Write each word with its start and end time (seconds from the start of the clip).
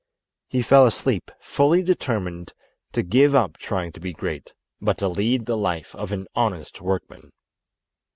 He 0.47 0.63
fell 0.63 0.87
asleep 0.87 1.29
fully 1.39 1.83
determined 1.83 2.53
to 2.93 3.03
give 3.03 3.35
up 3.35 3.57
trying 3.57 3.91
to 3.91 3.99
be 3.99 4.13
great, 4.13 4.51
but 4.81 4.97
to 4.97 5.07
lead 5.07 5.45
the 5.45 5.55
life 5.55 5.93
of 5.93 6.11
an 6.11 6.25
honest 6.33 6.81
workman. 6.81 7.31